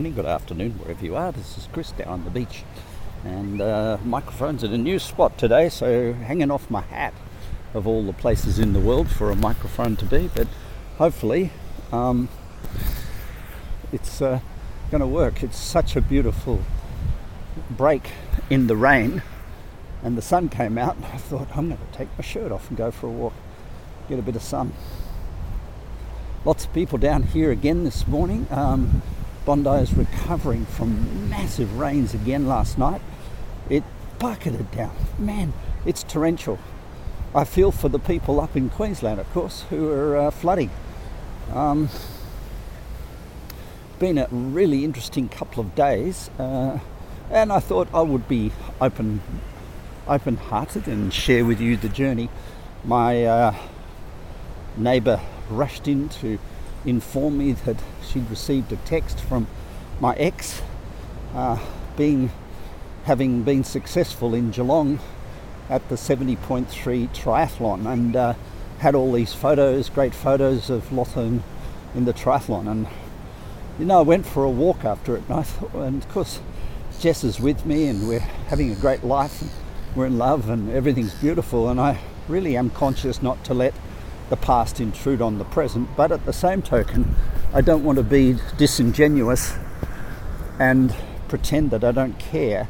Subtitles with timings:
[0.00, 1.30] morning, good afternoon, wherever you are.
[1.30, 2.64] This is Chris down on the beach.
[3.22, 7.12] And uh, microphone's at a new spot today, so hanging off my hat
[7.74, 10.30] of all the places in the world for a microphone to be.
[10.34, 10.48] But
[10.96, 11.50] hopefully,
[11.92, 12.30] um,
[13.92, 14.40] it's uh,
[14.90, 15.42] going to work.
[15.42, 16.62] It's such a beautiful
[17.68, 18.08] break
[18.48, 19.22] in the rain,
[20.02, 20.96] and the sun came out.
[20.96, 23.34] And I thought, I'm going to take my shirt off and go for a walk,
[24.08, 24.72] get a bit of sun.
[26.46, 28.46] Lots of people down here again this morning.
[28.50, 29.02] Um,
[29.50, 33.02] Bondi is recovering from massive rains again last night.
[33.68, 33.82] It
[34.20, 34.94] bucketed down.
[35.18, 35.52] Man,
[35.84, 36.60] it's torrential.
[37.34, 40.70] I feel for the people up in Queensland, of course, who are uh, flooding.
[41.52, 41.88] Um,
[43.98, 46.78] been a really interesting couple of days, uh,
[47.28, 49.20] and I thought I would be open,
[50.06, 52.30] open-hearted and share with you the journey.
[52.84, 53.54] My uh,
[54.76, 56.38] neighbour rushed in to
[56.84, 57.76] inform me that
[58.06, 59.46] she'd received a text from
[60.00, 60.62] my ex,
[61.34, 61.58] uh,
[61.96, 62.30] being
[63.04, 64.98] having been successful in Geelong
[65.68, 66.66] at the 70.3
[67.14, 68.34] triathlon, and uh,
[68.78, 71.42] had all these photos, great photos of Lotte in,
[71.94, 72.70] in the triathlon.
[72.70, 72.86] And
[73.78, 76.40] you know, I went for a walk after it, and, I thought, and of course,
[76.98, 79.50] Jess is with me, and we're having a great life, and
[79.94, 81.68] we're in love, and everything's beautiful.
[81.68, 83.74] And I really am conscious not to let
[84.30, 87.14] the past intrude on the present, but at the same token,
[87.52, 89.54] I don't want to be disingenuous
[90.58, 90.94] and
[91.28, 92.68] pretend that I don't care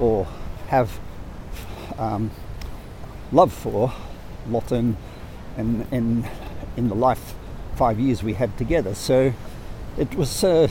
[0.00, 0.26] or
[0.68, 0.98] have
[1.98, 2.30] um,
[3.32, 3.92] love for
[5.56, 6.26] and, and
[6.76, 7.34] in the life
[7.76, 8.94] five years we had together.
[8.94, 9.32] So
[9.98, 10.68] it was uh,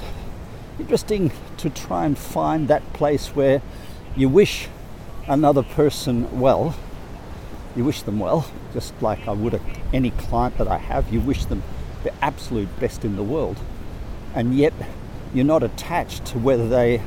[0.80, 3.62] interesting to try and find that place where
[4.16, 4.68] you wish
[5.28, 6.76] another person well
[7.78, 9.62] you wish them well, just like I would
[9.94, 11.14] any client that I have.
[11.14, 11.62] You wish them
[12.04, 13.58] the absolute best in the world,
[14.34, 14.74] and yet
[15.34, 17.02] you're not attached to whether they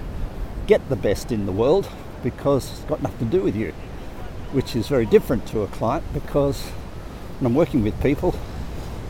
[0.69, 1.89] get the best in the world
[2.23, 3.73] because it's got nothing to do with you,
[4.53, 6.63] which is very different to a client because
[7.41, 8.35] when I'm working with people,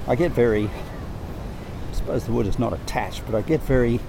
[0.06, 4.00] I get very, I suppose the word is not attached, but I get very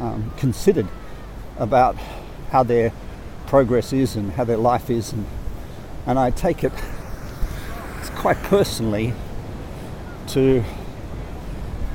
[0.00, 0.86] um, considered
[1.58, 1.96] about
[2.50, 2.92] how their
[3.46, 5.26] progress is and how their life is and
[6.06, 6.72] and I take it
[8.14, 9.12] quite personally
[10.28, 10.64] to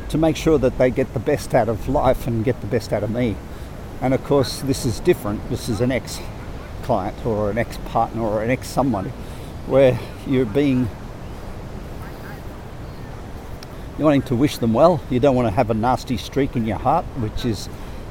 [0.09, 2.91] to make sure that they get the best out of life and get the best
[2.91, 3.37] out of me.
[4.01, 5.49] And of course, this is different.
[5.49, 6.19] This is an ex
[6.83, 9.05] client or an ex partner or an ex someone
[9.67, 10.89] where you're being
[13.97, 15.01] you're wanting to wish them well.
[15.09, 17.69] You don't want to have a nasty streak in your heart, which is,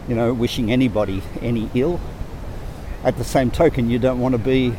[0.08, 2.00] you know, wishing anybody any ill.
[3.02, 4.74] At the same token, you don't want to be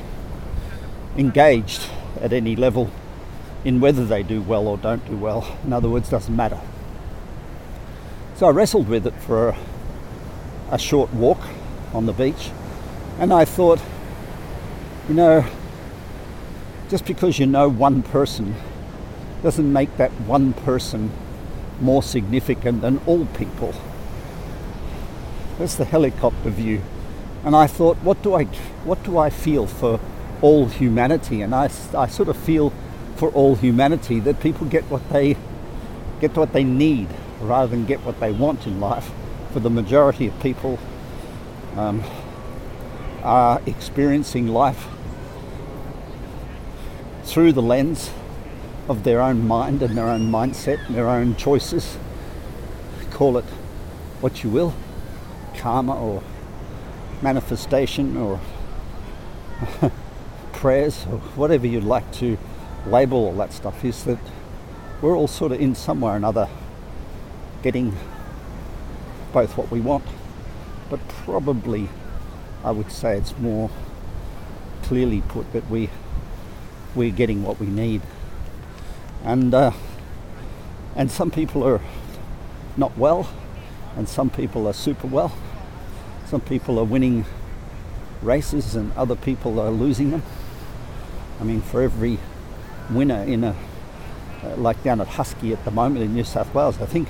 [1.17, 1.89] engaged
[2.19, 2.89] at any level
[3.63, 5.57] in whether they do well or don't do well.
[5.63, 6.59] In other words, doesn't matter.
[8.35, 9.57] So I wrestled with it for a,
[10.71, 11.39] a short walk
[11.93, 12.49] on the beach,
[13.19, 13.79] and I thought,
[15.07, 15.45] you know,
[16.89, 18.55] just because you know one person
[19.43, 21.11] doesn't make that one person
[21.79, 23.73] more significant than all people.
[25.57, 26.81] That's the helicopter view.
[27.43, 28.45] And I thought, what do I,
[28.85, 29.99] what do I feel for
[30.41, 31.41] all humanity.
[31.41, 32.73] And I, I sort of feel
[33.15, 35.37] for all humanity that people get what they
[36.19, 37.07] get what they need
[37.39, 39.11] rather than get what they want in life.
[39.51, 40.79] For the majority of people
[41.75, 42.03] um,
[43.23, 44.87] are experiencing life
[47.23, 48.11] through the lens
[48.87, 51.97] of their own mind and their own mindset and their own choices.
[53.11, 53.45] Call it
[54.21, 54.73] what you will,
[55.55, 56.23] karma or
[57.21, 58.39] manifestation or
[60.61, 62.37] prayers or whatever you'd like to
[62.85, 64.19] label all that stuff is that
[65.01, 66.47] we're all sort of in somewhere or another
[67.63, 67.97] getting
[69.33, 70.05] both what we want,
[70.87, 71.89] but probably
[72.63, 73.71] I would say it's more
[74.83, 75.89] clearly put that we
[76.93, 78.03] we're getting what we need,
[79.23, 79.71] and uh,
[80.95, 81.81] and some people are
[82.77, 83.27] not well,
[83.95, 85.35] and some people are super well.
[86.27, 87.25] Some people are winning
[88.21, 90.21] races, and other people are losing them.
[91.41, 92.19] I mean, for every
[92.91, 93.55] winner in a,
[94.43, 97.07] uh, like down at Husky at the moment in New South Wales, I think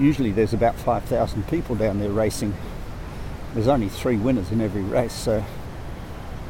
[0.00, 2.54] usually there's about 5,000 people down there racing.
[3.54, 5.44] There's only three winners in every race, so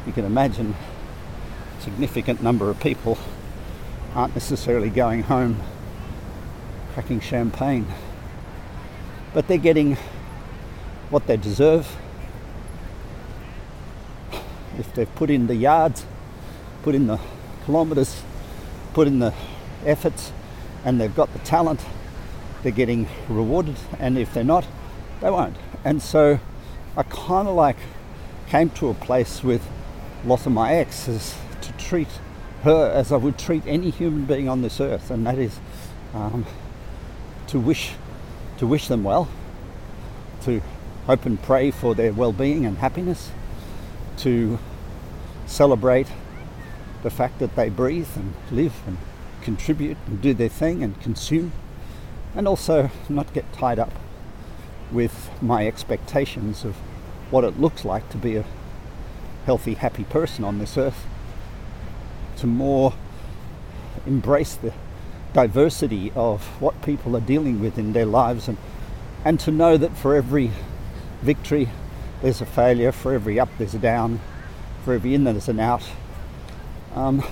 [0.07, 0.73] you can imagine
[1.77, 3.19] a significant number of people
[4.15, 5.61] aren't necessarily going home
[6.93, 7.85] cracking champagne.
[9.35, 9.97] But they're getting
[11.11, 11.95] what they deserve.
[14.79, 16.07] If they've put in the yards,
[16.83, 17.19] put in the
[17.65, 18.21] kilometres,
[18.93, 19.33] put in the
[19.85, 20.31] efforts,
[20.85, 21.83] and they've got the talent,
[22.61, 23.77] they're getting rewarded.
[23.99, 24.65] And if they're not,
[25.23, 25.55] They won't.
[25.85, 26.39] And so
[26.97, 27.77] I kind of like
[28.49, 29.65] came to a place with
[30.25, 32.09] lots of my exes to treat
[32.63, 35.59] her as I would treat any human being on this earth, and that is
[36.13, 36.45] um,
[37.47, 37.93] to wish
[38.57, 39.29] to wish them well,
[40.43, 40.61] to
[41.07, 43.31] hope and pray for their well-being and happiness,
[44.17, 44.59] to
[45.45, 46.07] celebrate
[47.03, 48.97] the fact that they breathe and live and
[49.41, 51.51] contribute and do their thing and consume,
[52.35, 53.91] and also not get tied up
[54.91, 56.75] with my expectations of
[57.29, 58.45] what it looks like to be a
[59.45, 61.05] healthy, happy person on this earth,
[62.37, 62.93] to more
[64.05, 64.73] embrace the
[65.33, 68.57] diversity of what people are dealing with in their lives and,
[69.25, 70.51] and to know that for every
[71.21, 71.69] victory
[72.21, 74.21] there's a failure, for every up there's a down,
[74.85, 75.83] for every in there's an out.
[76.95, 77.23] Um,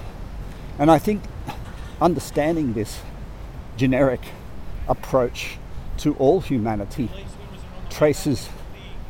[0.79, 1.21] and I think
[2.01, 3.01] understanding this
[3.77, 4.21] generic
[4.87, 5.57] approach
[5.97, 7.09] to all humanity
[7.89, 8.49] traces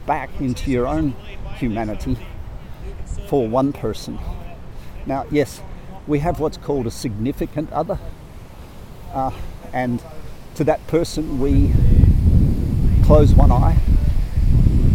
[0.06, 1.12] back into your own
[1.56, 2.18] humanity
[3.28, 4.20] for one person.
[5.06, 5.62] Now, yes,
[6.06, 7.98] we have what's called a significant other,
[9.14, 9.32] uh,
[9.72, 10.04] and
[10.56, 11.72] to that person we
[13.06, 13.78] close one eye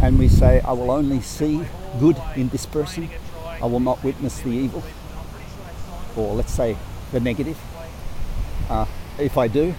[0.03, 1.65] and we say, I will only see
[1.99, 3.09] good in this person,
[3.63, 4.83] I will not witness the evil,
[6.17, 6.77] or let's say
[7.13, 7.59] the negative.
[8.69, 8.87] Uh,
[9.19, 9.75] if I do,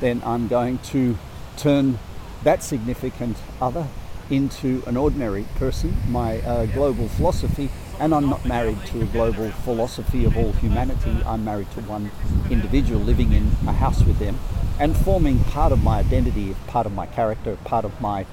[0.00, 1.16] then I'm going to
[1.56, 1.98] turn
[2.44, 3.86] that significant other
[4.30, 7.70] into an ordinary person, my uh, global philosophy,
[8.00, 11.16] and I'm not married to a global philosophy of all humanity.
[11.26, 12.10] I'm married to one
[12.50, 14.38] individual living in a house with them
[14.78, 18.26] and forming part of my identity, part of my character, part of my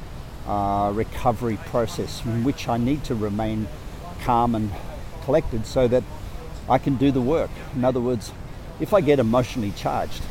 [0.48, 3.68] uh, recovery process in which I need to remain
[4.22, 4.72] calm and
[5.24, 6.04] collected so that
[6.70, 7.50] I can do the work.
[7.76, 8.32] In other words,
[8.80, 10.24] if I get emotionally charged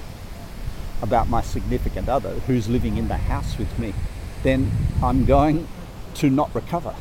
[1.02, 3.94] about my significant other who's living in the house with me,
[4.43, 4.70] then
[5.02, 5.67] I'm going
[6.14, 6.94] to not recover.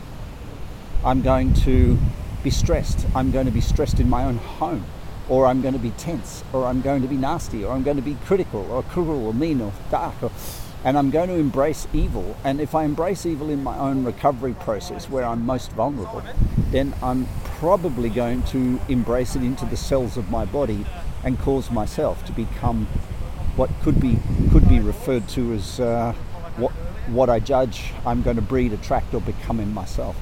[1.03, 1.97] I'm going to
[2.43, 3.05] be stressed.
[3.15, 4.85] I'm going to be stressed in my own home,
[5.29, 7.97] or I'm going to be tense, or I'm going to be nasty, or I'm going
[7.97, 10.31] to be critical, or cruel, or mean, or dark, or,
[10.87, 12.37] and I'm going to embrace evil.
[12.45, 16.23] And if I embrace evil in my own recovery process, where I'm most vulnerable,
[16.71, 17.27] then I'm
[17.59, 20.85] probably going to embrace it into the cells of my body
[21.25, 22.85] and cause myself to become
[23.57, 24.17] what could be
[24.53, 26.13] could be referred to as uh,
[26.55, 26.71] what
[27.07, 30.15] what I judge I'm going to breed, attract, or become in myself.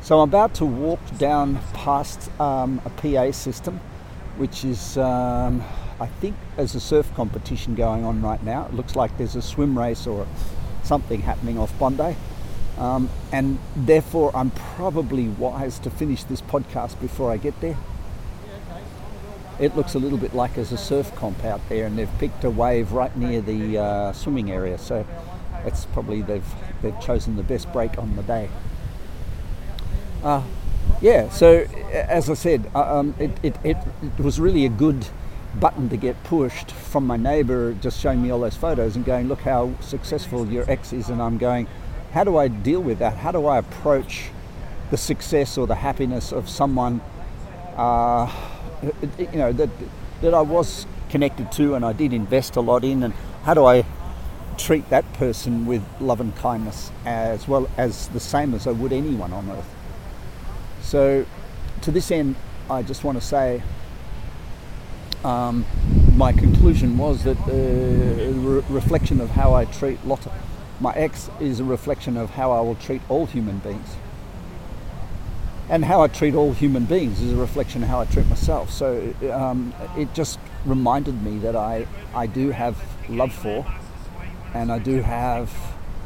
[0.00, 3.80] So I'm about to walk down past um, a PA system,
[4.38, 5.62] which is, um,
[6.00, 8.66] I think, there's a surf competition going on right now.
[8.66, 10.26] It looks like there's a swim race or
[10.82, 12.16] something happening off Bondi.
[12.78, 17.76] Um, and therefore, I'm probably wise to finish this podcast before I get there.
[19.60, 22.42] It looks a little bit like there's a surf comp out there, and they've picked
[22.42, 24.78] a wave right near the uh, swimming area.
[24.78, 25.06] So
[25.64, 28.50] it's probably they've they've chosen the best break on the day.
[30.24, 30.42] Uh,
[31.00, 35.06] yeah, so as I said, uh, um, it, it, it, it, was really a good
[35.60, 39.28] button to get pushed from my neighbour just showing me all those photos and going,
[39.28, 41.08] look how successful your ex is.
[41.08, 41.66] And I'm going,
[42.12, 43.16] how do I deal with that?
[43.16, 44.30] How do I approach
[44.90, 47.00] the success or the happiness of someone,
[47.76, 48.30] uh,
[49.18, 49.70] you know, that,
[50.20, 53.02] that I was connected to and I did invest a lot in?
[53.02, 53.14] And
[53.44, 53.84] how do I
[54.56, 58.92] treat that person with love and kindness as well as the same as I would
[58.92, 59.74] anyone on earth.
[60.82, 61.26] So,
[61.82, 62.36] to this end,
[62.70, 63.62] I just want to say
[65.24, 65.64] um,
[66.16, 70.30] my conclusion was that the re- reflection of how I treat Lotta,
[70.80, 73.96] my ex, is a reflection of how I will treat all human beings.
[75.68, 78.70] And how I treat all human beings is a reflection of how I treat myself.
[78.70, 82.76] So um, it just reminded me that I, I do have
[83.08, 83.66] love for
[84.52, 85.50] and I do have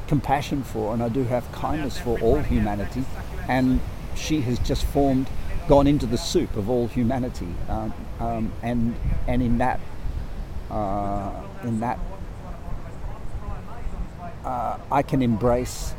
[0.07, 3.05] compassion for and I do have kindness for all humanity
[3.47, 3.81] and
[4.15, 5.29] she has just formed
[5.69, 8.95] gone into the soup of all humanity um, um, and
[9.27, 9.79] and in that
[10.71, 11.31] uh,
[11.63, 11.99] in that
[14.45, 15.93] uh, I can embrace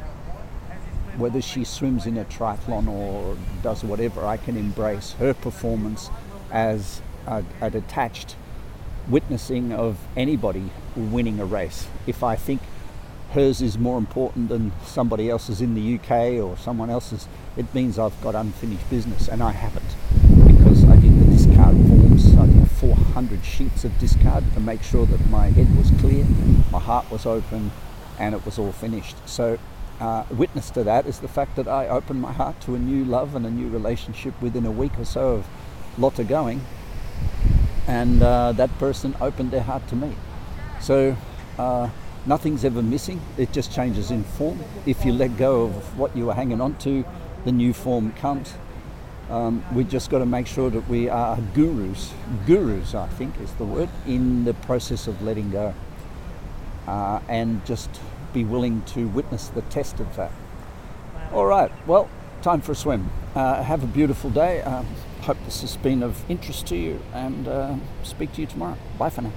[1.18, 6.10] whether she swims in a triathlon or does whatever I can embrace her performance
[6.52, 8.36] as a, a detached
[9.08, 11.88] witnessing of anybody winning a race.
[12.08, 12.62] If I think
[13.32, 18.00] hers is more important than somebody else's in the UK or someone else's, it means
[18.00, 19.96] I've got unfinished business, and I haven't
[20.48, 22.36] because I did the discard forms.
[22.36, 26.26] I did 400 sheets of discard to make sure that my head was clear,
[26.72, 27.72] my heart was open,
[28.18, 29.16] and it was all finished.
[29.28, 29.60] So,
[30.00, 33.04] uh, witness to that is the fact that I opened my heart to a new
[33.04, 35.48] love and a new relationship within a week or so of
[35.98, 36.62] Lotta going,
[37.88, 40.16] and uh, that person opened their heart to me.
[40.80, 41.18] So
[41.58, 41.90] uh,
[42.26, 44.60] Nothing's ever missing, it just changes in form.
[44.86, 47.06] If you let go of what you were hanging on to,
[47.46, 48.54] the new form comes.
[49.30, 52.14] Um, we just got to make sure that we are gurus,
[52.46, 55.74] gurus, I think is the word, in the process of letting go.
[56.88, 57.90] Uh, and just
[58.34, 60.32] be willing to witness the test of that.
[61.32, 62.10] All right, well,
[62.42, 63.12] time for a swim.
[63.36, 64.62] Uh, have a beautiful day.
[64.62, 64.88] Um,
[65.22, 68.78] hope this has been of interest to you and uh, speak to you tomorrow.
[68.98, 69.34] Bye for now.